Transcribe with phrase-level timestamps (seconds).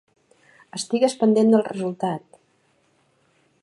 [0.77, 2.43] Estigues pendent del resultat.